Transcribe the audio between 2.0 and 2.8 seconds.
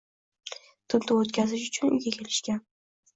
kelishgan.